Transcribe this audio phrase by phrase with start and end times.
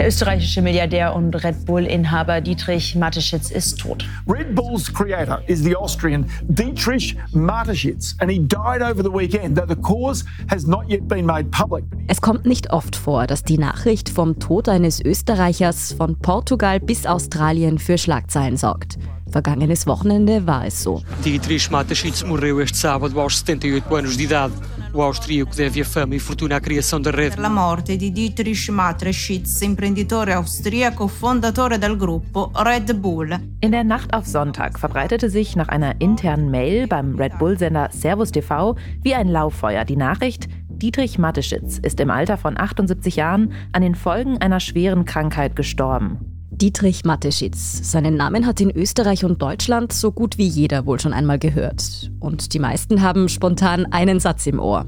[0.00, 4.08] Der österreichische Milliardär und Red Bull-Inhaber Dietrich Mateschitz ist tot.
[4.26, 9.68] Red Bull's creator is the Austrian Dietrich Mateschitz and he died over the weekend, though
[9.68, 11.84] the cause has not yet been made public.
[12.06, 17.04] Es kommt nicht oft vor, dass die Nachricht vom Tod eines Österreichers von Portugal bis
[17.04, 18.96] Australien für Schlagzeilen sorgt.
[19.30, 21.02] Vergangenes Wochenende war es so.
[21.26, 24.54] Dietrich Mateschitz morreu este sábado aos 78 anos de idade.
[24.92, 27.40] O austríaco deve a fama e fortuna à criação da rede.
[27.40, 33.38] La morte di Dietrich Mateschitz, imprenditore austriaco, fondatore del gruppo Red Bull.
[33.60, 38.32] In der Nacht auf Sonntag verbreitete sich nach einer internen Mail beim Red Bull-Sender Servus
[38.32, 40.48] TV wie ein Lauffeuer die Nachricht,
[40.80, 46.29] Dietrich Mateschitz ist im Alter von 78 Jahren an den Folgen einer schweren Krankheit gestorben.
[46.52, 47.90] Dietrich Mateschitz.
[47.90, 52.10] Seinen Namen hat in Österreich und Deutschland so gut wie jeder wohl schon einmal gehört.
[52.18, 54.86] Und die meisten haben spontan einen Satz im Ohr.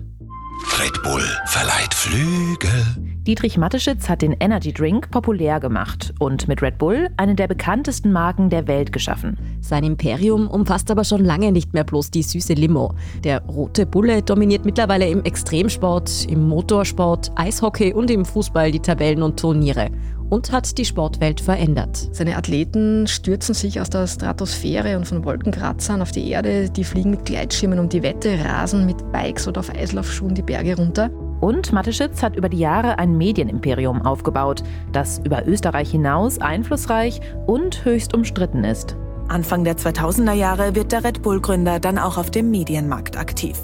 [0.80, 2.84] Red Bull verleiht Flügel.
[3.26, 8.10] Dietrich Mateschitz hat den Energy Drink populär gemacht und mit Red Bull eine der bekanntesten
[8.10, 9.38] Marken der Welt geschaffen.
[9.60, 12.94] Sein Imperium umfasst aber schon lange nicht mehr bloß die süße Limo.
[13.22, 19.22] Der rote Bulle dominiert mittlerweile im Extremsport, im Motorsport, Eishockey und im Fußball die Tabellen
[19.22, 19.90] und Turniere
[20.32, 22.08] und hat die Sportwelt verändert.
[22.12, 27.10] Seine Athleten stürzen sich aus der Stratosphäre und von Wolkenkratzern auf die Erde, die fliegen
[27.10, 31.10] mit Gleitschirmen um die Wette, rasen mit Bikes oder auf Eislaufschuhen die Berge runter.
[31.42, 37.84] Und Mateschitz hat über die Jahre ein Medienimperium aufgebaut, das über Österreich hinaus einflussreich und
[37.84, 38.96] höchst umstritten ist.
[39.28, 43.58] Anfang der 2000er Jahre wird der Red Bull-Gründer dann auch auf dem Medienmarkt aktiv.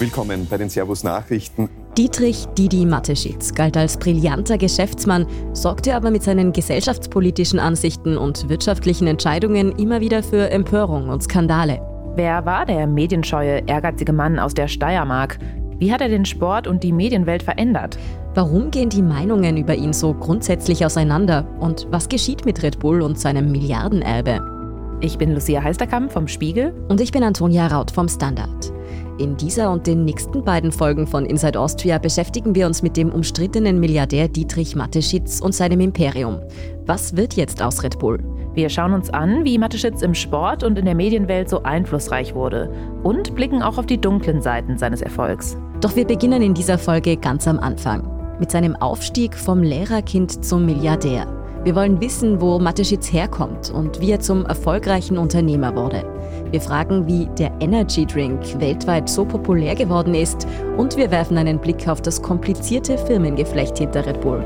[0.00, 1.70] Willkommen bei den Servus Nachrichten.
[1.96, 9.06] Dietrich Didi Mateschitz galt als brillanter Geschäftsmann, sorgte aber mit seinen gesellschaftspolitischen Ansichten und wirtschaftlichen
[9.06, 11.80] Entscheidungen immer wieder für Empörung und Skandale.
[12.14, 15.38] Wer war der medienscheue, ehrgeizige Mann aus der Steiermark?
[15.78, 17.98] Wie hat er den Sport und die Medienwelt verändert?
[18.34, 21.46] Warum gehen die Meinungen über ihn so grundsätzlich auseinander?
[21.60, 24.55] Und was geschieht mit Red Bull und seinem Milliardenerbe?
[25.00, 26.72] Ich bin Lucia Heisterkamp vom Spiegel.
[26.88, 28.72] Und ich bin Antonia Raut vom Standard.
[29.18, 33.10] In dieser und den nächsten beiden Folgen von Inside Austria beschäftigen wir uns mit dem
[33.10, 36.40] umstrittenen Milliardär Dietrich Mateschitz und seinem Imperium.
[36.86, 38.18] Was wird jetzt aus Red Bull?
[38.54, 42.70] Wir schauen uns an, wie Mateschitz im Sport und in der Medienwelt so einflussreich wurde
[43.02, 45.58] und blicken auch auf die dunklen Seiten seines Erfolgs.
[45.80, 50.66] Doch wir beginnen in dieser Folge ganz am Anfang mit seinem Aufstieg vom Lehrerkind zum
[50.66, 51.35] Milliardär.
[51.66, 56.04] Wir wollen wissen, wo Mateschitz herkommt und wie er zum erfolgreichen Unternehmer wurde.
[56.52, 60.46] Wir fragen, wie der Energy Drink weltweit so populär geworden ist
[60.76, 64.44] und wir werfen einen Blick auf das komplizierte Firmengeflecht hinter Red Bull.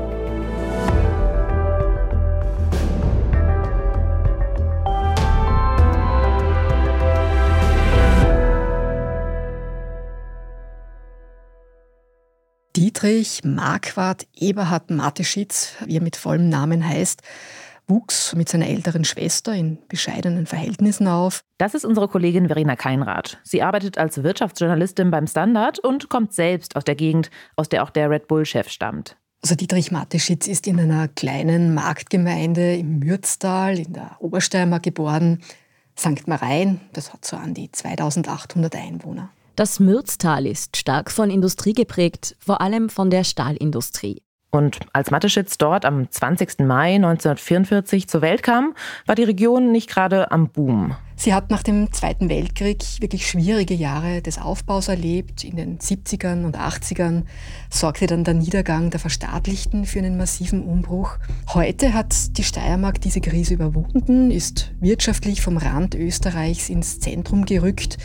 [13.01, 17.23] Dietrich Marquardt Eberhard Mateschitz, wie er mit vollem Namen heißt,
[17.87, 21.43] wuchs mit seiner älteren Schwester in bescheidenen Verhältnissen auf.
[21.57, 23.39] Das ist unsere Kollegin Verena Keinrath.
[23.43, 27.89] Sie arbeitet als Wirtschaftsjournalistin beim Standard und kommt selbst aus der Gegend, aus der auch
[27.89, 29.17] der Red Bull-Chef stammt.
[29.41, 35.41] Also Dietrich Mateschitz ist in einer kleinen Marktgemeinde im Mürztal in der Obersteiermark geboren.
[35.97, 36.27] St.
[36.27, 39.31] Marein, das hat so an die 2800 Einwohner.
[39.55, 44.21] Das Mürztal ist stark von Industrie geprägt, vor allem von der Stahlindustrie.
[44.49, 46.59] Und als Mateschitz dort am 20.
[46.59, 48.73] Mai 1944 zur Welt kam,
[49.05, 50.95] war die Region nicht gerade am Boom.
[51.15, 55.43] Sie hat nach dem Zweiten Weltkrieg wirklich schwierige Jahre des Aufbaus erlebt.
[55.43, 57.23] In den 70ern und 80ern
[57.69, 61.17] sorgte dann der Niedergang der Verstaatlichten für einen massiven Umbruch.
[61.53, 67.97] Heute hat die Steiermark diese Krise überwunden, ist wirtschaftlich vom Rand Österreichs ins Zentrum gerückt.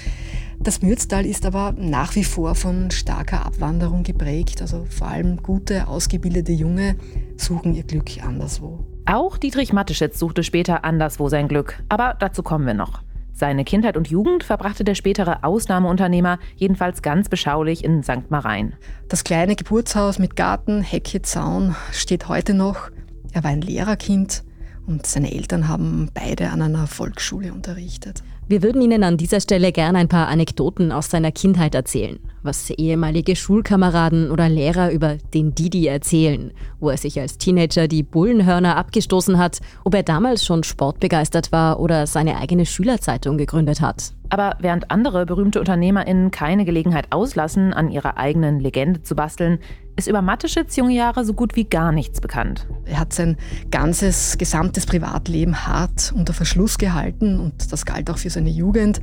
[0.60, 4.62] Das Mürztal ist aber nach wie vor von starker Abwanderung geprägt.
[4.62, 6.96] Also vor allem gute, ausgebildete Junge
[7.36, 8.84] suchen ihr Glück anderswo.
[9.04, 11.82] Auch Dietrich Mateschitz suchte später anderswo sein Glück.
[11.88, 13.02] Aber dazu kommen wir noch.
[13.32, 18.30] Seine Kindheit und Jugend verbrachte der spätere Ausnahmeunternehmer jedenfalls ganz beschaulich in St.
[18.30, 18.74] Marein.
[19.08, 22.90] Das kleine Geburtshaus mit Garten, Hecke, Zaun steht heute noch.
[23.32, 24.42] Er war ein Lehrerkind
[24.86, 28.22] und seine Eltern haben beide an einer Volksschule unterrichtet.
[28.48, 32.70] Wir würden Ihnen an dieser Stelle gern ein paar Anekdoten aus seiner Kindheit erzählen, was
[32.70, 38.76] ehemalige Schulkameraden oder Lehrer über den Didi erzählen, wo er sich als Teenager die Bullenhörner
[38.76, 44.12] abgestoßen hat, ob er damals schon sportbegeistert war oder seine eigene Schülerzeitung gegründet hat.
[44.28, 49.58] Aber während andere berühmte UnternehmerInnen keine Gelegenheit auslassen, an ihrer eigenen Legende zu basteln,
[49.96, 52.66] ist über Mateschitz junge Jahre so gut wie gar nichts bekannt.
[52.84, 53.36] Er hat sein
[53.70, 59.00] ganzes, gesamtes Privatleben hart unter Verschluss gehalten und das galt auch für seine Jugend.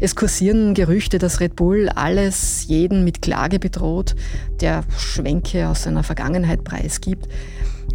[0.00, 4.16] Es kursieren Gerüchte, dass Red Bull alles, jeden mit Klage bedroht,
[4.60, 7.28] der Schwänke aus seiner Vergangenheit preisgibt.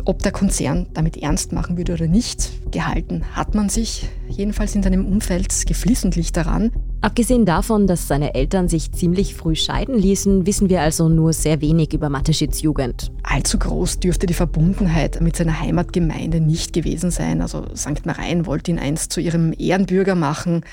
[0.05, 4.83] Ob der Konzern damit ernst machen würde oder nicht, gehalten hat man sich jedenfalls in
[4.83, 6.71] seinem Umfeld geflissentlich daran.
[7.01, 11.61] Abgesehen davon, dass seine Eltern sich ziemlich früh scheiden ließen, wissen wir also nur sehr
[11.61, 13.11] wenig über Mateschitz Jugend.
[13.23, 17.41] Allzu groß dürfte die Verbundenheit mit seiner Heimatgemeinde nicht gewesen sein.
[17.41, 18.05] Also St.
[18.05, 20.65] Marien wollte ihn einst zu ihrem Ehrenbürger machen.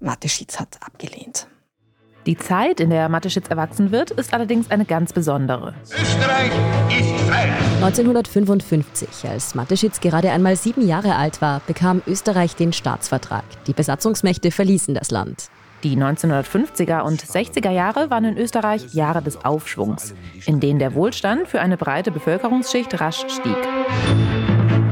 [0.00, 1.46] Mateschitz hat abgelehnt.
[2.26, 5.74] Die Zeit, in der Mateschitz erwachsen wird, ist allerdings eine ganz besondere.
[5.84, 6.52] Österreich
[6.90, 7.48] ist frei!
[7.76, 13.44] 1955, als Mateschitz gerade einmal sieben Jahre alt war, bekam Österreich den Staatsvertrag.
[13.66, 15.48] Die Besatzungsmächte verließen das Land.
[15.82, 21.48] Die 1950er und 60er Jahre waren in Österreich Jahre des Aufschwungs, in denen der Wohlstand
[21.48, 23.56] für eine breite Bevölkerungsschicht rasch stieg.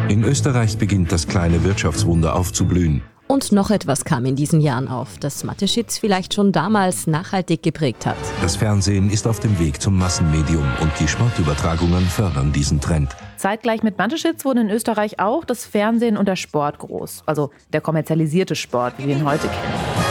[0.09, 3.03] In Österreich beginnt das kleine Wirtschaftswunder aufzublühen.
[3.27, 8.07] Und noch etwas kam in diesen Jahren auf, das Mateschitz vielleicht schon damals nachhaltig geprägt
[8.07, 8.17] hat.
[8.41, 13.15] Das Fernsehen ist auf dem Weg zum Massenmedium und die Sportübertragungen fördern diesen Trend.
[13.37, 17.83] Zeitgleich mit Mateschitz wurden in Österreich auch das Fernsehen und der Sport groß, also der
[17.83, 20.08] kommerzialisierte Sport, wie wir ihn heute kennen.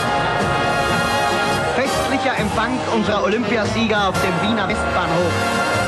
[2.27, 5.31] Festlicher Empfang unserer Olympiasieger auf dem Wiener Westbahnhof.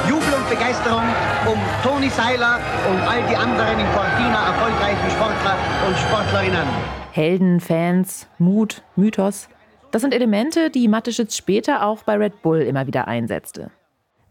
[0.08, 1.04] Jubel und Begeisterung
[1.46, 2.60] um Toni Seiler
[2.90, 6.68] und all die anderen in Cortina erfolgreichen Sportler und Sportlerinnen.
[7.12, 9.50] Helden, Fans, Mut, Mythos.
[9.92, 13.72] Das sind Elemente, die Mateschitz später auch bei Red Bull immer wieder einsetzte.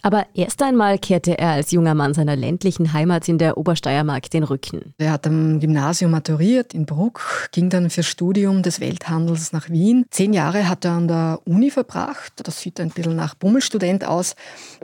[0.02, 4.44] Aber erst einmal kehrte er als junger Mann seiner ländlichen Heimat in der Obersteiermark den
[4.44, 4.94] Rücken.
[4.98, 10.06] Er hat am Gymnasium maturiert in Bruck, ging dann fürs Studium des Welthandels nach Wien.
[10.10, 12.32] Zehn Jahre hat er an der Uni verbracht.
[12.44, 14.34] Das sieht ein bisschen nach Bummelstudent aus.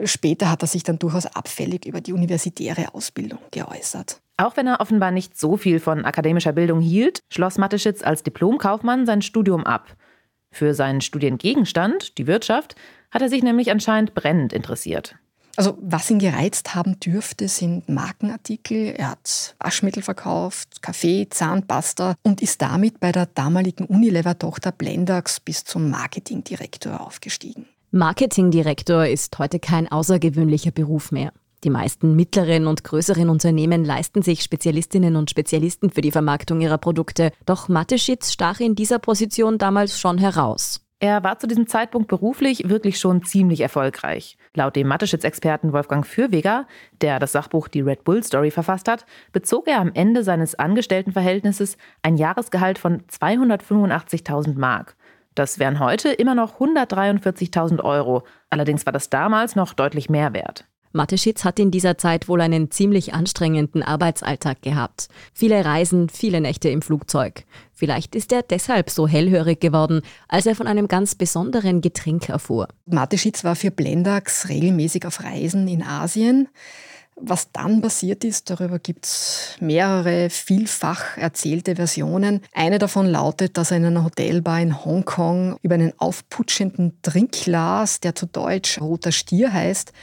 [0.03, 4.21] Später hat er sich dann durchaus abfällig über die universitäre Ausbildung geäußert.
[4.37, 9.05] Auch wenn er offenbar nicht so viel von akademischer Bildung hielt, schloss Mateschitz als Diplomkaufmann
[9.05, 9.95] sein Studium ab.
[10.55, 12.75] Für seinen Studiengegenstand, die Wirtschaft,
[13.11, 15.17] hat er sich nämlich anscheinend brennend interessiert.
[15.57, 18.93] Also was ihn gereizt haben dürfte, sind Markenartikel.
[18.95, 25.65] Er hat Waschmittel verkauft, Kaffee, Zahnpasta und ist damit bei der damaligen Unilever-Tochter Blendax bis
[25.65, 27.65] zum Marketingdirektor aufgestiegen.
[27.91, 31.33] Marketingdirektor ist heute kein außergewöhnlicher Beruf mehr.
[31.65, 36.77] Die meisten mittleren und größeren Unternehmen leisten sich Spezialistinnen und Spezialisten für die Vermarktung ihrer
[36.77, 37.31] Produkte.
[37.47, 40.85] Doch Mateschitz stach in dieser Position damals schon heraus.
[40.99, 44.37] Er war zu diesem Zeitpunkt beruflich wirklich schon ziemlich erfolgreich.
[44.53, 46.67] Laut dem Mateschitz-Experten Wolfgang Fürweger,
[47.01, 51.77] der das Sachbuch Die Red Bull Story verfasst hat, bezog er am Ende seines Angestelltenverhältnisses
[52.03, 54.95] ein Jahresgehalt von 285.000 Mark.
[55.33, 58.21] Das wären heute immer noch 143.000 Euro.
[58.51, 60.65] Allerdings war das damals noch deutlich mehr wert.
[60.95, 65.09] Mateschitz hat in dieser Zeit wohl einen ziemlich anstrengenden Arbeitsalltag gehabt.
[65.33, 67.43] Viele Reisen, viele Nächte im Flugzeug.
[67.73, 72.69] Vielleicht ist er deshalb so hellhörig geworden, als er von einem ganz besonderen Getränk erfuhr.
[72.85, 76.47] Mateschitz war für Blendax regelmäßig auf Reisen in Asien.
[77.17, 82.41] Was dann passiert ist, darüber gibt es mehrere vielfach erzählte Versionen.
[82.53, 88.01] Eine davon lautet, dass er in einer Hotelbar in Hongkong über einen aufputschenden Drink las,
[88.01, 89.93] der zu Deutsch roter Stier heißt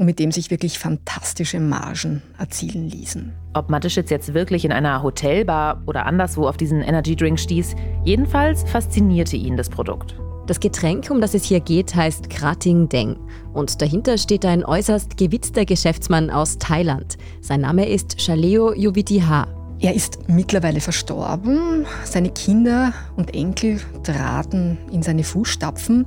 [0.00, 3.34] und mit dem sich wirklich fantastische Margen erzielen ließen.
[3.52, 8.64] Ob Mateschitz jetzt wirklich in einer Hotelbar oder anderswo auf diesen Energy Drink stieß, jedenfalls
[8.64, 10.18] faszinierte ihn das Produkt.
[10.46, 13.14] Das Getränk, um das es hier geht, heißt Krating Deng.
[13.52, 17.18] Und dahinter steht ein äußerst gewitzter Geschäftsmann aus Thailand.
[17.42, 19.48] Sein Name ist Chaleo Yuvitiha.
[19.80, 21.84] Er ist mittlerweile verstorben.
[22.04, 26.06] Seine Kinder und Enkel traten in seine Fußstapfen.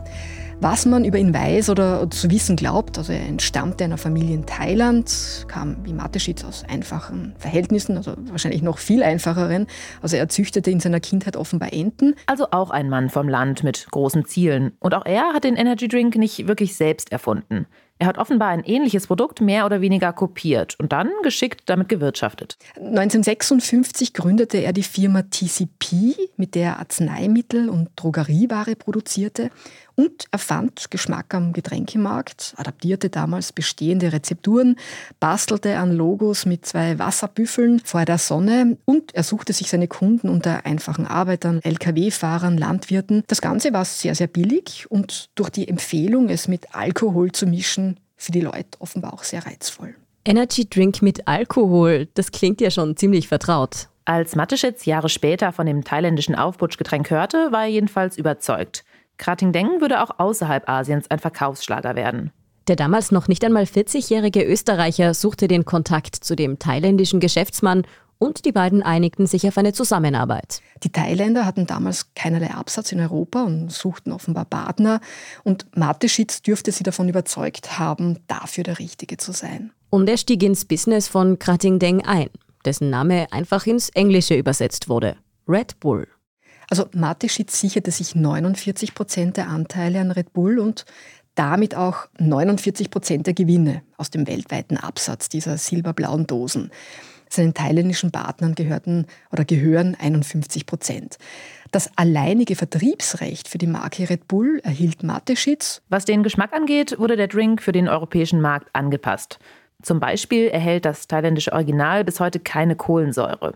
[0.63, 4.45] Was man über ihn weiß oder zu wissen glaubt, also er entstammte einer Familie in
[4.45, 9.67] Thailand, kam wie Mateschitz aus einfachen Verhältnissen, also wahrscheinlich noch viel einfacheren.
[10.01, 12.15] Also er züchtete in seiner Kindheit offenbar Enten.
[12.27, 14.71] Also auch ein Mann vom Land mit großen Zielen.
[14.79, 17.67] Und auch er hat den Energy Drink nicht wirklich selbst erfunden.
[17.99, 22.57] Er hat offenbar ein ähnliches Produkt mehr oder weniger kopiert und dann geschickt damit gewirtschaftet.
[22.75, 29.51] 1956 gründete er die Firma TCP, mit der er Arzneimittel und Drogerieware produzierte
[29.95, 34.77] und erfand Geschmack am Getränkemarkt, adaptierte damals bestehende Rezepturen,
[35.19, 40.29] bastelte an Logos mit zwei Wasserbüffeln vor der Sonne und er suchte sich seine Kunden
[40.29, 43.23] unter einfachen Arbeitern, Lkw-Fahrern, Landwirten.
[43.27, 47.99] Das Ganze war sehr, sehr billig und durch die Empfehlung, es mit Alkohol zu mischen,
[48.15, 49.95] für die Leute offenbar auch sehr reizvoll.
[50.25, 53.89] Energy Drink mit Alkohol, das klingt ja schon ziemlich vertraut.
[54.05, 58.83] Als Mateschitz Jahre später von dem thailändischen Aufputschgetränk hörte, war er jedenfalls überzeugt.
[59.23, 62.31] Krating Deng würde auch außerhalb Asiens ein Verkaufsschlager werden.
[62.67, 67.83] Der damals noch nicht einmal 40-jährige Österreicher suchte den Kontakt zu dem thailändischen Geschäftsmann
[68.17, 70.59] und die beiden einigten sich auf eine Zusammenarbeit.
[70.83, 74.99] Die Thailänder hatten damals keinerlei Absatz in Europa und suchten offenbar Partner
[75.45, 79.71] und Mateschitz dürfte sie davon überzeugt haben, dafür der Richtige zu sein.
[79.89, 82.27] Und er stieg ins Business von Krating Deng ein,
[82.65, 85.15] dessen Name einfach ins Englische übersetzt wurde.
[85.47, 86.09] Red Bull.
[86.69, 90.85] Also Mateschitz sicherte sich 49 Prozent der Anteile an Red Bull und
[91.35, 96.71] damit auch 49 Prozent der Gewinne aus dem weltweiten Absatz dieser silberblauen Dosen.
[97.29, 101.17] Seinen thailändischen Partnern gehörten oder gehören 51 Prozent.
[101.71, 105.81] Das alleinige Vertriebsrecht für die Marke Red Bull erhielt Mateschitz.
[105.89, 109.39] Was den Geschmack angeht, wurde der Drink für den europäischen Markt angepasst.
[109.81, 113.55] Zum Beispiel erhält das thailändische Original bis heute keine Kohlensäure.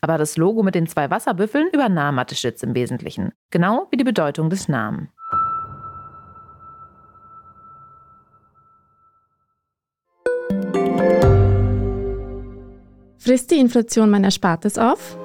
[0.00, 3.32] Aber das Logo mit den zwei Wasserbüffeln übernahm Mateschitz im Wesentlichen.
[3.50, 5.08] Genau wie die Bedeutung des Namens.
[13.18, 15.18] Frisst die Inflation mein Erspartes auf?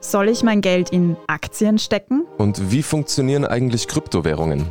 [0.00, 2.24] Soll ich mein Geld in Aktien stecken?
[2.36, 4.64] Und wie funktionieren eigentlich Kryptowährungen?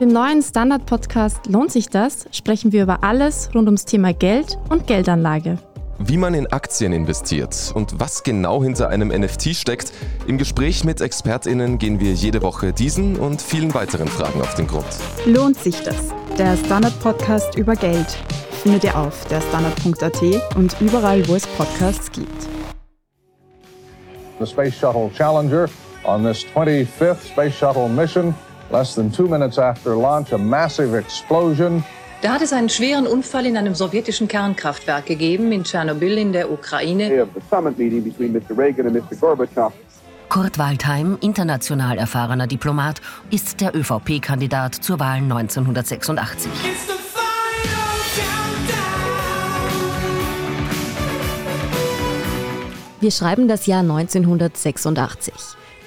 [0.00, 2.26] Im neuen Standard-Podcast Lohnt sich das?
[2.32, 5.58] sprechen wir über alles rund ums Thema Geld und Geldanlage.
[5.98, 9.92] Wie man in Aktien investiert und was genau hinter einem NFT steckt.
[10.26, 14.66] Im Gespräch mit ExpertInnen gehen wir jede Woche diesen und vielen weiteren Fragen auf den
[14.66, 14.86] Grund.
[15.26, 15.96] Lohnt sich das?
[16.38, 18.08] Der Standard-Podcast über Geld
[18.62, 22.48] findet ihr auf der Standard.at und überall, wo es Podcasts gibt.
[24.38, 25.68] The Space Shuttle Challenger
[26.04, 28.34] on this 25th Space Shuttle mission.
[28.70, 31.84] Less than two minutes after launch, a massive explosion.
[32.22, 36.52] Da hat es einen schweren Unfall in einem sowjetischen Kernkraftwerk gegeben, in Tschernobyl in der
[36.52, 37.26] Ukraine.
[40.28, 43.00] Kurt Waldheim, international erfahrener Diplomat,
[43.30, 46.48] ist der ÖVP-Kandidat zur Wahl 1986.
[53.00, 55.34] Wir schreiben das Jahr 1986.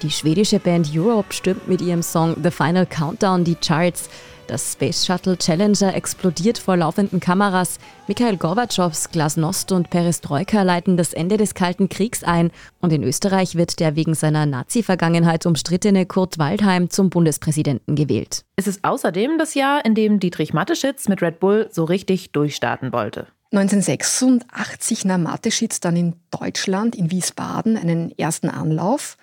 [0.02, 4.10] Die schwedische Band Europe stürmt mit ihrem Song The Final Countdown die Charts.
[4.48, 7.80] Das Space Shuttle Challenger explodiert vor laufenden Kameras.
[8.08, 12.52] Mikhail Gorbatschows Glasnost und Perestroika leiten das Ende des Kalten Kriegs ein.
[12.80, 18.46] Und in Österreich wird der wegen seiner Nazi-Vergangenheit umstrittene Kurt Waldheim zum Bundespräsidenten gewählt.
[18.56, 22.94] Es ist außerdem das Jahr, in dem Dietrich Mateschitz mit Red Bull so richtig durchstarten
[22.94, 23.26] wollte.
[23.52, 29.18] 1986 nahm Mateschitz dann in Deutschland, in Wiesbaden, einen ersten Anlauf.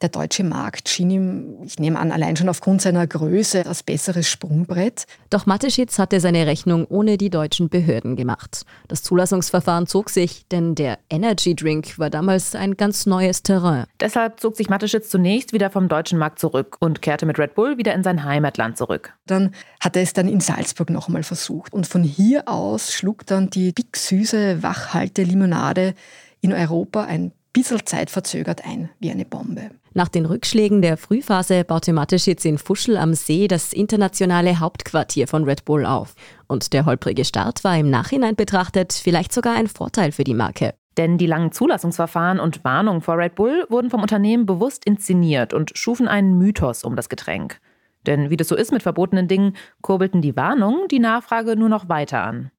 [0.00, 4.28] Der deutsche Markt schien ihm, ich nehme an, allein schon aufgrund seiner Größe als besseres
[4.28, 5.06] Sprungbrett.
[5.28, 8.64] Doch Mateschitz hatte seine Rechnung ohne die deutschen Behörden gemacht.
[8.86, 13.86] Das Zulassungsverfahren zog sich, denn der Energy Drink war damals ein ganz neues Terrain.
[13.98, 17.76] Deshalb zog sich Mateschitz zunächst wieder vom deutschen Markt zurück und kehrte mit Red Bull
[17.76, 19.14] wieder in sein Heimatland zurück.
[19.26, 21.72] Dann hat er es dann in Salzburg nochmal versucht.
[21.72, 25.94] Und von hier aus schlug dann die big süße Wachhalte-Limonade
[26.40, 29.70] in Europa ein bisschen zeitverzögert ein, wie eine Bombe.
[29.98, 35.42] Nach den Rückschlägen der Frühphase baute Mateschitz in Fuschel am See das internationale Hauptquartier von
[35.42, 36.14] Red Bull auf.
[36.46, 40.74] Und der holprige Start war im Nachhinein betrachtet vielleicht sogar ein Vorteil für die Marke.
[40.98, 45.76] Denn die langen Zulassungsverfahren und Warnungen vor Red Bull wurden vom Unternehmen bewusst inszeniert und
[45.76, 47.60] schufen einen Mythos um das Getränk.
[48.06, 51.88] Denn wie das so ist mit verbotenen Dingen, kurbelten die Warnungen die Nachfrage nur noch
[51.88, 52.52] weiter an.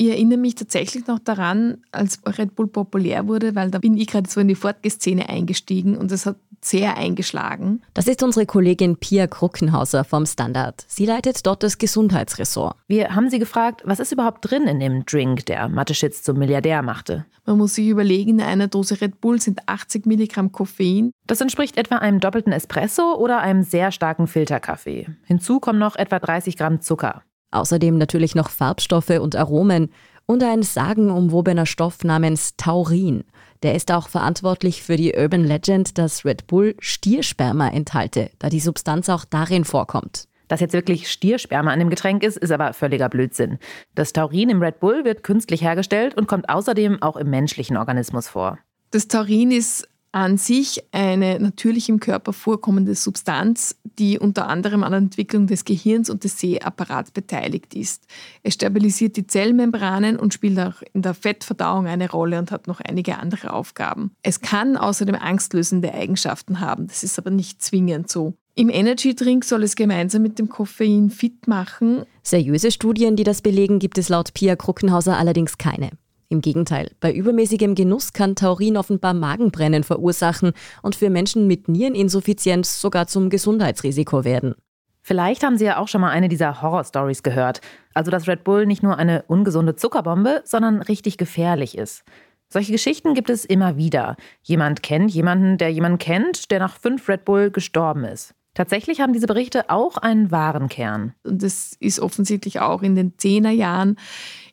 [0.00, 4.06] Ich erinnere mich tatsächlich noch daran, als Red Bull populär wurde, weil da bin ich
[4.06, 7.82] gerade so in die Fortgeszene eingestiegen und es hat sehr eingeschlagen.
[7.92, 10.86] Das ist unsere Kollegin Pia Kruckenhauser vom Standard.
[10.88, 12.76] Sie leitet dort das Gesundheitsressort.
[12.88, 16.80] Wir haben sie gefragt, was ist überhaupt drin in dem Drink, der Mateschitz zum Milliardär
[16.80, 17.26] machte.
[17.44, 21.12] Man muss sich überlegen, in einer Dose Red Bull sind 80 Milligramm Koffein.
[21.26, 25.08] Das entspricht etwa einem doppelten Espresso oder einem sehr starken Filterkaffee.
[25.26, 27.22] Hinzu kommen noch etwa 30 Gramm Zucker.
[27.50, 29.90] Außerdem natürlich noch Farbstoffe und Aromen
[30.26, 33.24] und ein sagenumwobener Stoff namens Taurin.
[33.62, 38.60] Der ist auch verantwortlich für die Urban Legend, dass Red Bull Stiersperma enthalte, da die
[38.60, 40.28] Substanz auch darin vorkommt.
[40.46, 43.58] Dass jetzt wirklich Stiersperma an dem Getränk ist, ist aber völliger Blödsinn.
[43.94, 48.28] Das Taurin im Red Bull wird künstlich hergestellt und kommt außerdem auch im menschlichen Organismus
[48.28, 48.58] vor.
[48.90, 54.92] Das Taurin ist an sich eine natürlich im Körper vorkommende Substanz, die unter anderem an
[54.92, 58.06] der Entwicklung des Gehirns und des Sehapparats beteiligt ist.
[58.42, 62.80] Es stabilisiert die Zellmembranen und spielt auch in der Fettverdauung eine Rolle und hat noch
[62.80, 64.12] einige andere Aufgaben.
[64.22, 68.34] Es kann außerdem angstlösende Eigenschaften haben, das ist aber nicht zwingend so.
[68.56, 72.04] Im Energy Drink soll es gemeinsam mit dem Koffein fit machen.
[72.22, 75.90] Seriöse Studien, die das belegen, gibt es laut Pia Kruckenhauser allerdings keine.
[76.32, 82.80] Im Gegenteil, bei übermäßigem Genuss kann Taurin offenbar Magenbrennen verursachen und für Menschen mit Niereninsuffizienz
[82.80, 84.54] sogar zum Gesundheitsrisiko werden.
[85.02, 87.60] Vielleicht haben Sie ja auch schon mal eine dieser Horror-Stories gehört.
[87.94, 92.04] Also, dass Red Bull nicht nur eine ungesunde Zuckerbombe, sondern richtig gefährlich ist.
[92.48, 94.14] Solche Geschichten gibt es immer wieder.
[94.42, 98.34] Jemand kennt jemanden, der jemanden kennt, der nach fünf Red Bull gestorben ist.
[98.54, 101.14] Tatsächlich haben diese Berichte auch einen wahren Kern.
[101.24, 103.96] Und das ist offensichtlich auch in den Zehnerjahren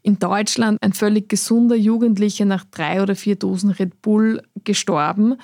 [0.03, 5.35] in Deutschland ein völlig gesunder Jugendlicher nach drei oder vier Dosen Red Bull gestorben.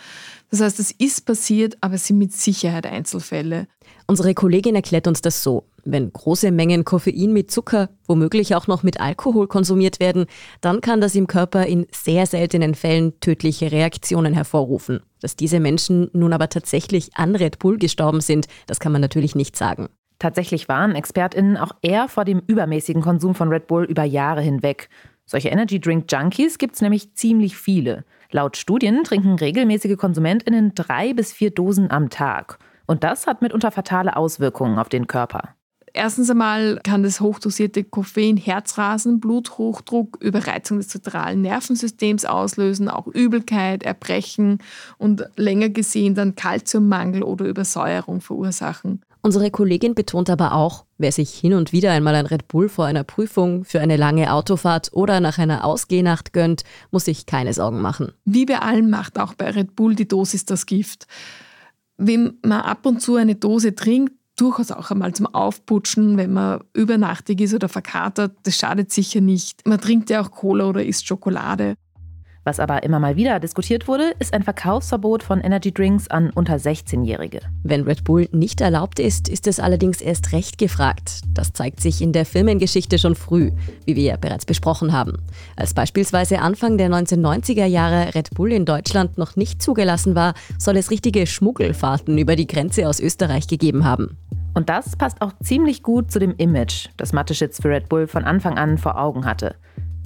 [0.50, 3.67] Das heißt, es ist passiert, aber es sind mit Sicherheit Einzelfälle.
[4.07, 5.65] Unsere Kollegin erklärt uns das so.
[5.86, 10.27] Wenn große Mengen Koffein mit Zucker, womöglich auch noch mit Alkohol konsumiert werden,
[10.62, 15.01] dann kann das im Körper in sehr seltenen Fällen tödliche Reaktionen hervorrufen.
[15.19, 19.36] Dass diese Menschen nun aber tatsächlich an Red Bull gestorben sind, das kann man natürlich
[19.36, 19.89] nicht sagen.
[20.20, 24.89] Tatsächlich waren ExpertInnen auch eher vor dem übermäßigen Konsum von Red Bull über Jahre hinweg.
[25.25, 28.03] Solche Energy Drink Junkies gibt es nämlich ziemlich viele.
[28.32, 32.58] Laut Studien trinken regelmäßige KonsumentInnen drei bis vier Dosen am Tag.
[32.86, 35.55] Und das hat mitunter fatale Auswirkungen auf den Körper.
[35.96, 43.84] Erstens einmal kann das hochdosierte Koffein Herzrasen, Bluthochdruck, Überreizung des zentralen Nervensystems auslösen, auch Übelkeit,
[43.84, 44.58] Erbrechen
[44.98, 49.03] und länger gesehen dann Kalziummangel oder Übersäuerung verursachen.
[49.25, 52.83] Unsere Kollegin betont aber auch, wer sich hin und wieder einmal ein Red Bull vor
[52.83, 57.79] einer Prüfung, für eine lange Autofahrt oder nach einer Ausgehnacht gönnt, muss sich keine Sorgen
[57.79, 58.11] machen.
[58.25, 61.07] Wie bei allem macht auch bei Red Bull die Dosis das Gift.
[61.95, 66.61] Wenn man ab und zu eine Dose trinkt, durchaus auch einmal zum Aufputschen, wenn man
[66.73, 68.35] übernachtig ist oder verkatert.
[68.43, 69.65] Das schadet sicher nicht.
[69.65, 71.75] Man trinkt ja auch Cola oder isst Schokolade.
[72.45, 76.55] Was aber immer mal wieder diskutiert wurde, ist ein Verkaufsverbot von Energy Drinks an unter
[76.55, 77.39] 16-Jährige.
[77.63, 81.21] Wenn Red Bull nicht erlaubt ist, ist es allerdings erst recht gefragt.
[81.33, 83.51] Das zeigt sich in der Firmengeschichte schon früh,
[83.85, 85.19] wie wir ja bereits besprochen haben.
[85.55, 90.75] Als beispielsweise Anfang der 1990er Jahre Red Bull in Deutschland noch nicht zugelassen war, soll
[90.75, 94.17] es richtige Schmuggelfahrten über die Grenze aus Österreich gegeben haben.
[94.53, 98.25] Und das passt auch ziemlich gut zu dem Image, das Mateschitz für Red Bull von
[98.25, 99.55] Anfang an vor Augen hatte.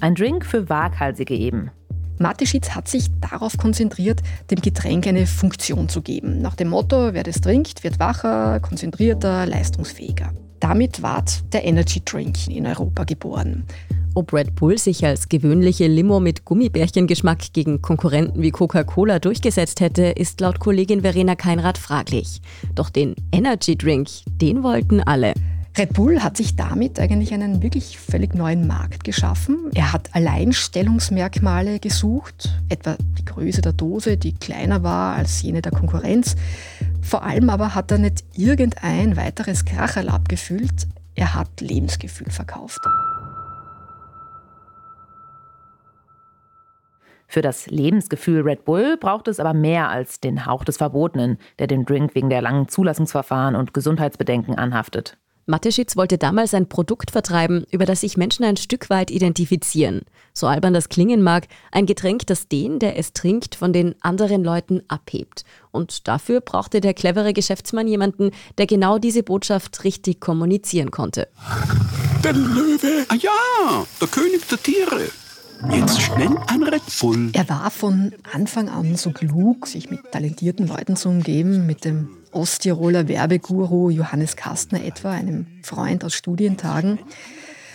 [0.00, 1.72] Ein Drink für Waghalsige eben.
[2.18, 4.20] Mateschitz hat sich darauf konzentriert,
[4.50, 6.40] dem Getränk eine Funktion zu geben.
[6.40, 10.32] Nach dem Motto, wer das trinkt, wird wacher, konzentrierter, leistungsfähiger.
[10.60, 13.64] Damit ward der Energy Drink in Europa geboren.
[14.14, 20.02] Ob Red Bull sich als gewöhnliche Limo mit Gummibärchengeschmack gegen Konkurrenten wie Coca-Cola durchgesetzt hätte,
[20.06, 22.40] ist laut Kollegin Verena Keinrad fraglich.
[22.74, 25.34] Doch den Energy Drink, den wollten alle.
[25.76, 29.70] Red Bull hat sich damit eigentlich einen wirklich völlig neuen Markt geschaffen.
[29.74, 35.72] Er hat Alleinstellungsmerkmale gesucht, etwa die Größe der Dose, die kleiner war als jene der
[35.72, 36.34] Konkurrenz.
[37.00, 42.80] Vor allem aber hat er nicht irgendein weiteres Kracherl abgefüllt, er hat Lebensgefühl verkauft.
[47.30, 51.66] Für das Lebensgefühl Red Bull braucht es aber mehr als den Hauch des Verbotenen, der
[51.66, 55.18] dem Drink wegen der langen Zulassungsverfahren und Gesundheitsbedenken anhaftet.
[55.48, 60.02] Mateschitz wollte damals ein Produkt vertreiben, über das sich Menschen ein Stück weit identifizieren.
[60.34, 64.44] So albern das klingen mag, ein Getränk, das den, der es trinkt, von den anderen
[64.44, 65.44] Leuten abhebt.
[65.70, 71.28] Und dafür brauchte der clevere Geschäftsmann jemanden, der genau diese Botschaft richtig kommunizieren konnte.
[72.22, 75.08] Der Löwe, ah ja, der König der Tiere.
[75.70, 77.30] Jetzt schnell ein Red Bull.
[77.32, 82.08] Er war von Anfang an so klug, sich mit talentierten Leuten zu umgeben, mit dem
[82.30, 87.00] Osttiroler Werbeguru Johannes Kastner etwa, einem Freund aus Studientagen.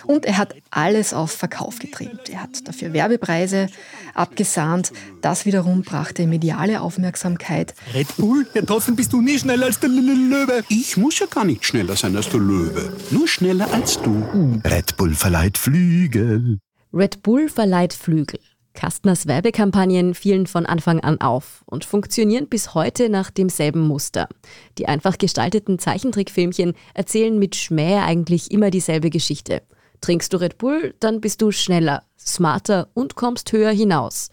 [0.05, 2.29] Und er hat alles auf Verkauf getrimmt.
[2.29, 3.67] Er hat dafür Werbepreise
[4.13, 4.91] abgesahnt.
[5.21, 7.73] Das wiederum brachte mediale Aufmerksamkeit.
[7.93, 8.47] Red Bull?
[8.53, 10.63] Ja, trotzdem bist du nie schneller als der Löwe.
[10.69, 12.93] Ich muss ja gar nicht schneller sein als der Löwe.
[13.11, 14.61] Nur schneller als du.
[14.65, 16.59] Red Bull verleiht Flügel.
[16.95, 18.39] Red Bull verleiht Flügel.
[18.75, 24.27] Kastners Werbekampagnen fielen von Anfang an auf und funktionieren bis heute nach demselben Muster.
[24.77, 29.63] Die einfach gestalteten Zeichentrickfilmchen erzählen mit Schmäh eigentlich immer dieselbe Geschichte.
[30.01, 34.29] Trinkst du Red Bull, dann bist du schneller, smarter und kommst höher hinaus.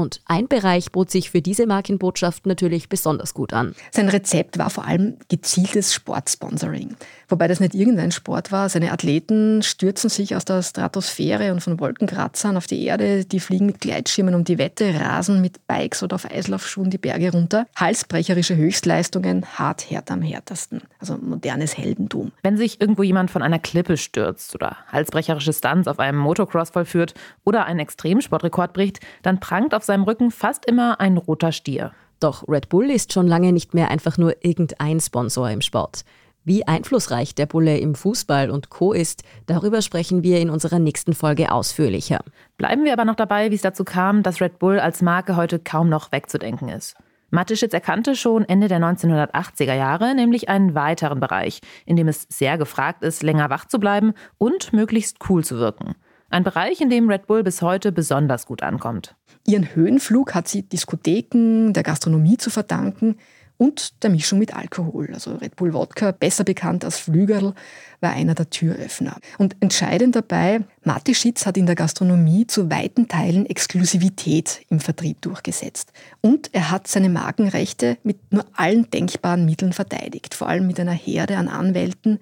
[0.00, 3.74] Und ein Bereich bot sich für diese Markenbotschaft natürlich besonders gut an.
[3.90, 6.96] Sein Rezept war vor allem gezieltes Sportsponsoring.
[7.28, 8.70] Wobei das nicht irgendein Sport war.
[8.70, 13.26] Seine Athleten stürzen sich aus der Stratosphäre und von Wolkenkratzern auf die Erde.
[13.26, 17.32] Die fliegen mit Gleitschirmen um die Wette, rasen mit Bikes oder auf Eislaufschuhen die Berge
[17.32, 17.66] runter.
[17.76, 20.80] Halsbrecherische Höchstleistungen, hart hart am härtesten.
[20.98, 22.32] Also modernes Heldentum.
[22.42, 27.12] Wenn sich irgendwo jemand von einer Klippe stürzt oder halsbrecherische Stunts auf einem Motocross vollführt
[27.44, 31.90] oder einen Extremsportrekord bricht, dann prangt auf seinem Rücken fast immer ein roter Stier.
[32.20, 36.04] Doch Red Bull ist schon lange nicht mehr einfach nur irgendein Sponsor im Sport.
[36.44, 38.92] Wie einflussreich der Bulle im Fußball und Co.
[38.92, 42.20] ist, darüber sprechen wir in unserer nächsten Folge ausführlicher.
[42.56, 45.58] Bleiben wir aber noch dabei, wie es dazu kam, dass Red Bull als Marke heute
[45.58, 46.94] kaum noch wegzudenken ist.
[47.30, 52.58] Mateschitz erkannte schon Ende der 1980er Jahre nämlich einen weiteren Bereich, in dem es sehr
[52.58, 55.96] gefragt ist, länger wach zu bleiben und möglichst cool zu wirken.
[56.32, 59.16] Ein Bereich, in dem Red Bull bis heute besonders gut ankommt.
[59.48, 63.16] Ihren Höhenflug hat sie Diskotheken, der Gastronomie zu verdanken
[63.56, 65.10] und der Mischung mit Alkohol.
[65.12, 67.52] Also Red Bull Wodka, besser bekannt als Flügerl,
[68.00, 69.16] war einer der Türöffner.
[69.38, 75.92] Und entscheidend dabei, Mateschitz hat in der Gastronomie zu weiten Teilen Exklusivität im Vertrieb durchgesetzt.
[76.20, 80.92] Und er hat seine Markenrechte mit nur allen denkbaren Mitteln verteidigt, vor allem mit einer
[80.92, 82.20] Herde an Anwälten,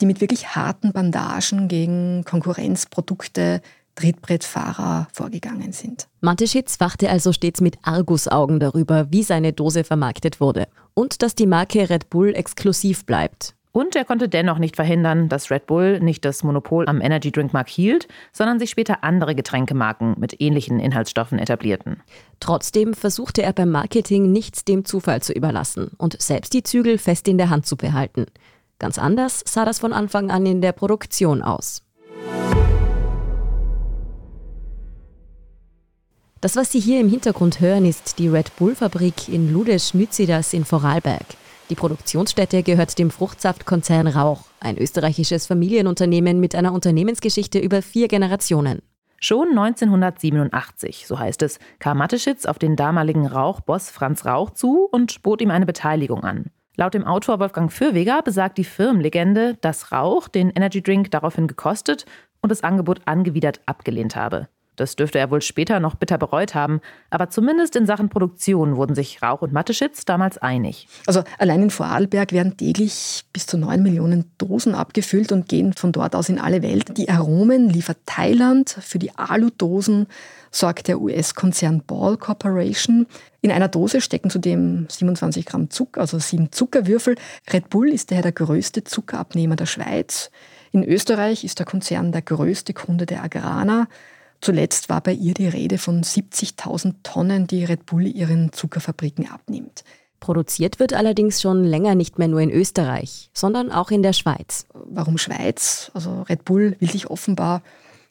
[0.00, 3.60] die mit wirklich harten Bandagen gegen Konkurrenzprodukte
[3.98, 6.06] Trittbrettfahrer vorgegangen sind.
[6.20, 11.46] Mateschitz wachte also stets mit Argusaugen darüber, wie seine Dose vermarktet wurde und dass die
[11.46, 13.54] Marke Red Bull exklusiv bleibt.
[13.72, 17.52] Und er konnte dennoch nicht verhindern, dass Red Bull nicht das Monopol am Energy Drink
[17.52, 22.02] Markt hielt, sondern sich später andere Getränkemarken mit ähnlichen Inhaltsstoffen etablierten.
[22.40, 27.28] Trotzdem versuchte er beim Marketing nichts dem Zufall zu überlassen und selbst die Zügel fest
[27.28, 28.26] in der Hand zu behalten.
[28.78, 31.82] Ganz anders sah das von Anfang an in der Produktion aus.
[36.40, 41.26] Das, was Sie hier im Hintergrund hören, ist die Red Bull-Fabrik in Ludesch-Nützidas in Vorarlberg.
[41.68, 48.82] Die Produktionsstätte gehört dem Fruchtsaftkonzern Rauch, ein österreichisches Familienunternehmen mit einer Unternehmensgeschichte über vier Generationen.
[49.20, 55.24] Schon 1987, so heißt es, kam Mateschitz auf den damaligen Rauchboss Franz Rauch zu und
[55.24, 56.52] bot ihm eine Beteiligung an.
[56.80, 62.06] Laut dem Autor Wolfgang Fürweger besagt die Firmenlegende, dass Rauch den Energy Drink daraufhin gekostet
[62.40, 64.46] und das Angebot angewidert abgelehnt habe.
[64.76, 68.94] Das dürfte er wohl später noch bitter bereut haben, aber zumindest in Sachen Produktion wurden
[68.94, 70.86] sich Rauch und Mateschitz damals einig.
[71.04, 75.90] Also allein in Vorarlberg werden täglich bis zu 9 Millionen Dosen abgefüllt und gehen von
[75.90, 76.96] dort aus in alle Welt.
[76.96, 80.06] Die Aromen liefert Thailand, für die Aludosen
[80.50, 83.06] sorgt der US-Konzern Ball Corporation.
[83.40, 87.16] In einer Dose stecken zudem 27 Gramm Zucker, also sieben Zuckerwürfel.
[87.52, 90.30] Red Bull ist daher der größte Zuckerabnehmer der Schweiz.
[90.72, 93.88] In Österreich ist der Konzern der größte Kunde der Agrana.
[94.40, 99.82] Zuletzt war bei ihr die Rede von 70.000 Tonnen, die Red Bull ihren Zuckerfabriken abnimmt.
[100.20, 104.66] Produziert wird allerdings schon länger nicht mehr nur in Österreich, sondern auch in der Schweiz.
[104.74, 105.90] Warum Schweiz?
[105.94, 107.62] Also Red Bull will sich offenbar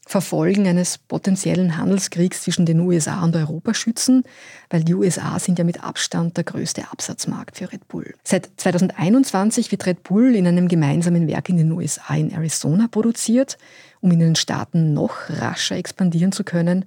[0.08, 4.24] Verfolgen eines potenziellen Handelskriegs zwischen den USA und Europa schützen,
[4.70, 8.14] weil die USA sind ja mit Abstand der größte Absatzmarkt für Red Bull.
[8.24, 13.58] Seit 2021 wird Red Bull in einem gemeinsamen Werk in den USA in Arizona produziert,
[14.00, 16.86] um in den Staaten noch rascher expandieren zu können.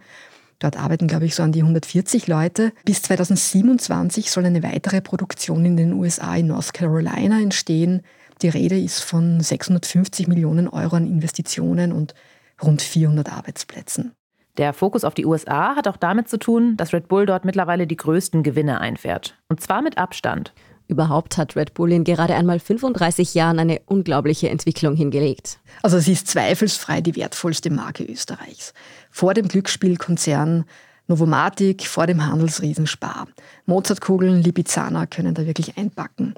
[0.59, 2.73] Dort arbeiten, glaube ich, so an die 140 Leute.
[2.87, 8.01] Bis 2027 soll eine weitere Produktion in den USA in North Carolina entstehen.
[8.41, 12.15] Die Rede ist von 650 Millionen Euro an Investitionen und
[12.63, 14.13] rund 400 Arbeitsplätzen.
[14.57, 17.87] Der Fokus auf die USA hat auch damit zu tun, dass Red Bull dort mittlerweile
[17.87, 19.39] die größten Gewinne einfährt.
[19.49, 20.53] Und zwar mit Abstand.
[20.89, 25.61] Überhaupt hat Red Bull in gerade einmal 35 Jahren eine unglaubliche Entwicklung hingelegt.
[25.83, 28.75] Also sie ist zweifelsfrei die wertvollste Marke Österreichs.
[29.11, 30.65] Vor dem Glücksspielkonzern
[31.07, 33.29] Novomatic, vor dem Handelsriesen Spar.
[33.67, 36.35] Mozartkugeln, Lipizzaner können da wirklich einpacken.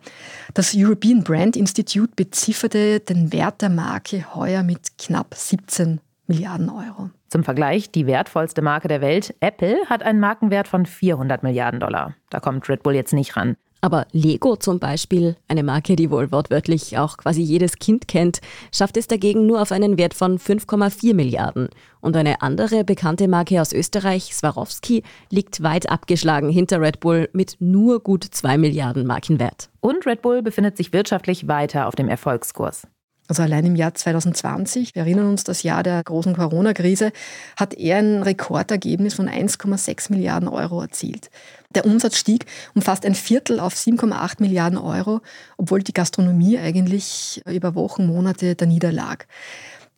[0.55, 7.11] Das European Brand Institute bezifferte den Wert der Marke heuer mit knapp 17 Milliarden Euro.
[7.29, 12.15] Zum Vergleich, die wertvollste Marke der Welt, Apple, hat einen Markenwert von 400 Milliarden Dollar.
[12.31, 13.57] Da kommt Red Bull jetzt nicht ran.
[13.85, 18.41] Aber Lego zum Beispiel, eine Marke, die wohl wortwörtlich auch quasi jedes Kind kennt,
[18.73, 21.69] schafft es dagegen nur auf einen Wert von 5,4 Milliarden.
[22.01, 27.57] Und eine andere bekannte Marke aus Österreich, Swarovski, liegt weit abgeschlagen hinter Red Bull mit
[27.59, 29.69] nur gut 2 Milliarden Markenwert.
[29.81, 32.87] Und Red Bull befindet sich wirtschaftlich weiter auf dem Erfolgskurs.
[33.33, 37.13] Also allein im Jahr 2020, wir erinnern uns das Jahr der großen Corona-Krise,
[37.57, 41.31] hat er ein Rekordergebnis von 1,6 Milliarden Euro erzielt.
[41.75, 45.23] Der Umsatz stieg um fast ein Viertel auf 7,8 Milliarden Euro,
[45.57, 49.27] obwohl die Gastronomie eigentlich über Wochen, Monate da niederlag.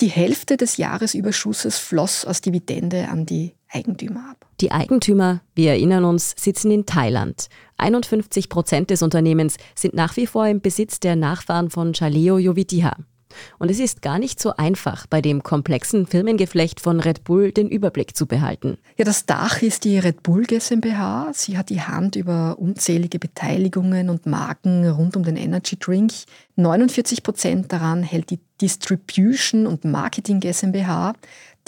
[0.00, 4.46] Die Hälfte des Jahresüberschusses floss als Dividende an die Eigentümer ab.
[4.60, 7.48] Die Eigentümer, wir erinnern uns, sitzen in Thailand.
[7.78, 12.96] 51 Prozent des Unternehmens sind nach wie vor im Besitz der Nachfahren von Chaleo Jovitiha.
[13.58, 17.68] Und es ist gar nicht so einfach, bei dem komplexen Firmengeflecht von Red Bull den
[17.68, 18.78] Überblick zu behalten.
[18.96, 21.30] Ja, das Dach ist die Red Bull GmbH.
[21.34, 26.12] Sie hat die Hand über unzählige Beteiligungen und Marken rund um den Energy Drink.
[26.56, 31.14] 49 Prozent daran hält die Distribution und Marketing GmbH.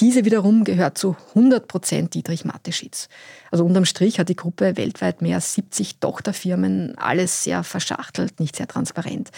[0.01, 3.09] Diese wiederum gehört zu 100 Prozent Dietrich Mateschitz.
[3.51, 8.57] Also unterm Strich hat die Gruppe weltweit mehr als 70 Tochterfirmen, alles sehr verschachtelt, nicht
[8.57, 9.31] sehr transparent.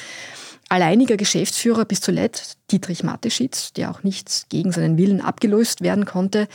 [0.69, 6.49] Alleiniger Geschäftsführer bis zuletzt Dietrich Mateschitz, der auch nicht gegen seinen Willen abgelöst werden konnte.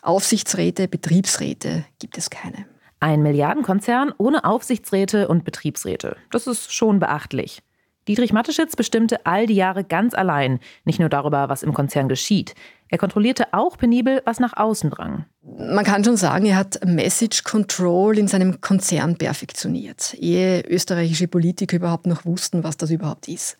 [0.00, 2.66] Aufsichtsräte, Betriebsräte gibt es keine.
[3.00, 6.16] Ein Milliardenkonzern ohne Aufsichtsräte und Betriebsräte.
[6.30, 7.62] Das ist schon beachtlich.
[8.08, 12.54] Dietrich Mateschitz bestimmte all die Jahre ganz allein, nicht nur darüber, was im Konzern geschieht.
[12.88, 15.26] Er kontrollierte auch penibel, was nach außen drang.
[15.42, 21.76] Man kann schon sagen, er hat Message Control in seinem Konzern perfektioniert, ehe österreichische Politiker
[21.76, 23.56] überhaupt noch wussten, was das überhaupt ist.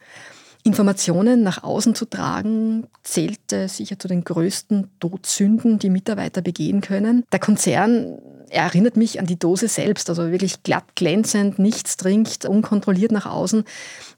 [0.62, 7.24] Informationen nach außen zu tragen, zählte sicher zu den größten Todsünden, die Mitarbeiter begehen können.
[7.32, 8.18] Der Konzern
[8.50, 13.64] erinnert mich an die Dose selbst, also wirklich glatt glänzend, nichts trinkt, unkontrolliert nach außen.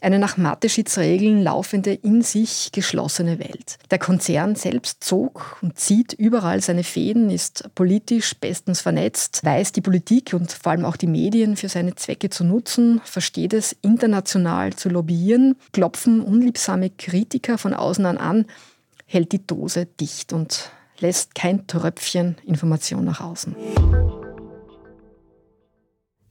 [0.01, 3.79] Eine nach Mateschitz-Regeln laufende, in sich geschlossene Welt.
[3.91, 9.81] Der Konzern selbst zog und zieht überall seine Fäden, ist politisch bestens vernetzt, weiß die
[9.81, 14.73] Politik und vor allem auch die Medien für seine Zwecke zu nutzen, versteht es international
[14.75, 18.47] zu lobbyieren, klopfen unliebsame Kritiker von außen an an,
[19.07, 23.55] hält die Dose dicht und lässt kein Tröpfchen Information nach außen.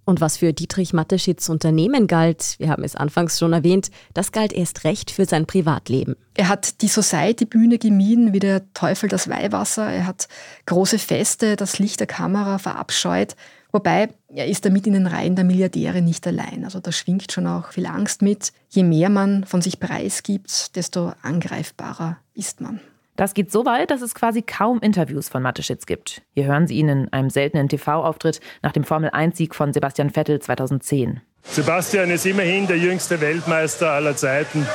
[0.03, 4.51] Und was für Dietrich Mateschitz Unternehmen galt, wir haben es anfangs schon erwähnt, das galt
[4.51, 6.15] erst recht für sein Privatleben.
[6.33, 9.85] Er hat die Society-Bühne gemieden wie der Teufel das Weihwasser.
[9.89, 10.27] Er hat
[10.65, 13.35] große Feste, das Licht der Kamera verabscheut.
[13.71, 16.65] Wobei, er ist damit in den Reihen der Milliardäre nicht allein.
[16.65, 18.51] Also da schwingt schon auch viel Angst mit.
[18.69, 22.81] Je mehr man von sich preisgibt, desto angreifbarer ist man.
[23.15, 26.21] Das geht so weit, dass es quasi kaum Interviews von Mateschitz gibt.
[26.33, 31.21] Hier hören Sie ihn in einem seltenen TV-Auftritt nach dem Formel-1-Sieg von Sebastian Vettel 2010.
[31.43, 34.65] Sebastian ist immerhin der jüngste Weltmeister aller Zeiten.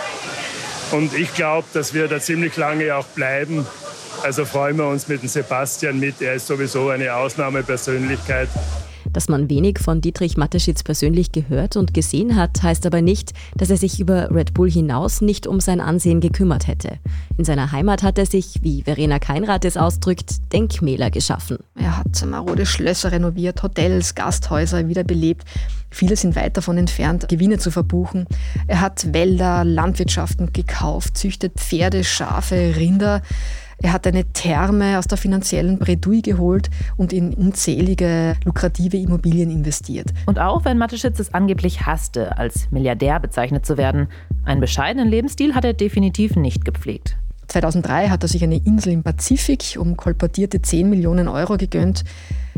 [0.92, 3.66] Und ich glaube, dass wir da ziemlich lange auch bleiben.
[4.22, 6.20] Also freuen wir uns mit dem Sebastian mit.
[6.20, 8.49] Er ist sowieso eine Ausnahmepersönlichkeit.
[9.16, 13.70] Dass man wenig von Dietrich Mateschitz persönlich gehört und gesehen hat, heißt aber nicht, dass
[13.70, 16.98] er sich über Red Bull hinaus nicht um sein Ansehen gekümmert hätte.
[17.38, 21.57] In seiner Heimat hat er sich, wie Verena Keinrad es ausdrückt, Denkmäler geschaffen.
[21.76, 25.44] Er hat marode Schlösser renoviert, Hotels, Gasthäuser wiederbelebt.
[25.88, 28.26] Viele sind weit davon entfernt, Gewinne zu verbuchen.
[28.66, 33.22] Er hat Wälder, Landwirtschaften gekauft, züchtet Pferde, Schafe, Rinder.
[33.82, 40.08] Er hat eine Therme aus der finanziellen Bredouille geholt und in unzählige lukrative Immobilien investiert.
[40.24, 44.08] Und auch wenn Mateschitz es angeblich hasste, als Milliardär bezeichnet zu werden,
[44.44, 47.16] einen bescheidenen Lebensstil hat er definitiv nicht gepflegt.
[47.48, 52.04] 2003 hat er sich eine Insel im Pazifik um kolportierte 10 Millionen Euro gegönnt.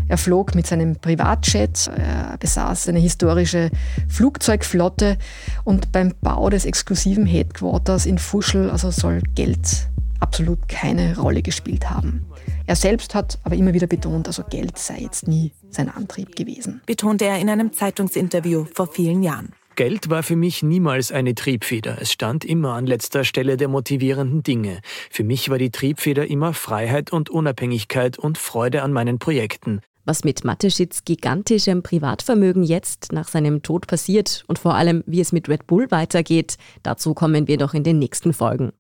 [0.07, 3.71] Er flog mit seinem Privatjet, er besaß eine historische
[4.09, 5.19] Flugzeugflotte
[5.65, 9.89] und beim Bau des exklusiven Headquarters in Fuschel also soll Geld
[10.21, 12.27] absolut keine Rolle gespielt haben.
[12.67, 16.81] Er selbst hat aber immer wieder betont, also Geld sei jetzt nie sein Antrieb gewesen.
[16.87, 19.53] Betonte er in einem Zeitungsinterview vor vielen Jahren.
[19.79, 21.99] Geld war für mich niemals eine Triebfeder.
[22.01, 24.81] Es stand immer an letzter Stelle der motivierenden Dinge.
[25.09, 29.81] Für mich war die Triebfeder immer Freiheit und Unabhängigkeit und Freude an meinen Projekten.
[30.05, 35.31] Was mit Mateschitz gigantischem Privatvermögen jetzt nach seinem Tod passiert und vor allem, wie es
[35.31, 38.73] mit Red Bull weitergeht, dazu kommen wir doch in den nächsten Folgen.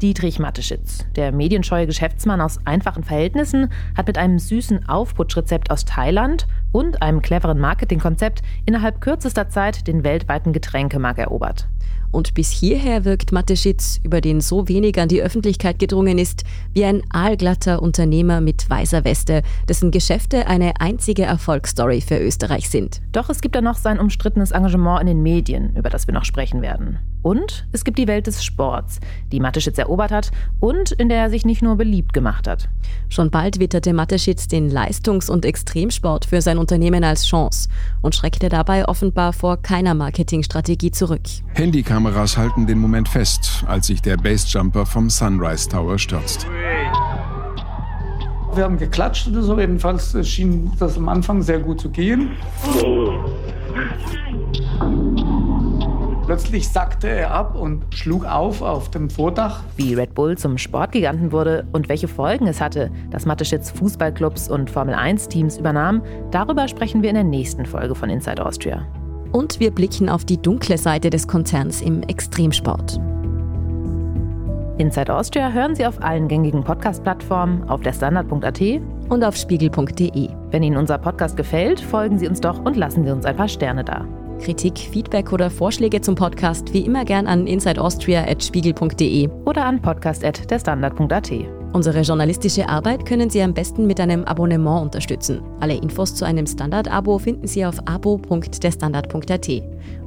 [0.00, 6.46] Dietrich Mateschitz, der medienscheue Geschäftsmann aus einfachen Verhältnissen, hat mit einem süßen Aufputschrezept aus Thailand
[6.72, 11.68] und einem cleveren Marketingkonzept innerhalb kürzester Zeit den weltweiten Getränkemarkt erobert.
[12.12, 16.84] Und bis hierher wirkt Mateschitz, über den so wenig an die Öffentlichkeit gedrungen ist, wie
[16.84, 23.00] ein aalglatter Unternehmer mit weißer Weste, dessen Geschäfte eine einzige Erfolgsstory für Österreich sind.
[23.12, 26.24] Doch es gibt da noch sein umstrittenes Engagement in den Medien, über das wir noch
[26.24, 26.98] sprechen werden.
[27.22, 29.00] Und es gibt die Welt des Sports,
[29.32, 32.68] die Mateschitz erobert hat und in der er sich nicht nur beliebt gemacht hat.
[33.08, 37.68] Schon bald witterte Mateschitz den Leistungs- und Extremsport für sein Unternehmen als Chance
[38.00, 41.22] und schreckte dabei offenbar vor keiner Marketingstrategie zurück.
[41.54, 46.46] Handykameras halten den Moment fest, als sich der Basejumper vom Sunrise Tower stürzt.
[48.54, 52.30] Wir haben geklatscht oder so, jedenfalls schien das am Anfang sehr gut zu gehen.
[56.30, 59.64] Plötzlich sackte er ab und schlug auf auf dem Vordach.
[59.76, 64.70] Wie Red Bull zum Sportgiganten wurde und welche Folgen es hatte, dass Mateschitz Fußballclubs und
[64.70, 68.86] Formel-1-Teams übernahm, darüber sprechen wir in der nächsten Folge von Inside Austria.
[69.32, 73.00] Und wir blicken auf die dunkle Seite des Konzerns im Extremsport.
[74.78, 78.60] Inside Austria hören Sie auf allen gängigen Podcast-Plattformen, auf der Standard.at
[79.08, 80.28] und auf spiegel.de.
[80.52, 83.48] Wenn Ihnen unser Podcast gefällt, folgen Sie uns doch und lassen Sie uns ein paar
[83.48, 84.06] Sterne da.
[84.40, 91.30] Kritik, Feedback oder Vorschläge zum Podcast wie immer gern an insideaustria.spiegel.de oder an podcast.derstandard.at.
[91.72, 95.40] Unsere journalistische Arbeit können Sie am besten mit einem Abonnement unterstützen.
[95.60, 99.48] Alle Infos zu einem Standard-Abo finden Sie auf abo.derstandard.at.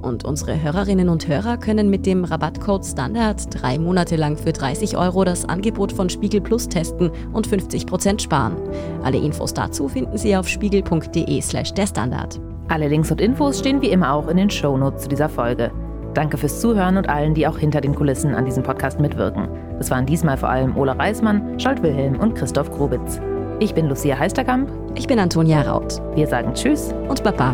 [0.01, 4.97] Und unsere Hörerinnen und Hörer können mit dem Rabattcode Standard drei Monate lang für 30
[4.97, 8.57] Euro das Angebot von Spiegel Plus testen und 50% sparen.
[9.01, 12.41] Alle Infos dazu finden Sie auf spiegel.de/slash der Standard.
[12.73, 15.69] Alle Links und Infos stehen wie immer auch in den Shownotes zu dieser Folge.
[16.15, 19.47] Danke fürs Zuhören und allen, die auch hinter den Kulissen an diesem Podcast mitwirken.
[19.77, 23.21] Das waren diesmal vor allem Ola Reismann, Scholt Wilhelm und Christoph Grobitz.
[23.59, 24.71] Ich bin Lucia Heisterkamp.
[24.95, 26.01] Ich bin Antonia Raut.
[26.15, 27.53] Wir sagen Tschüss und Baba.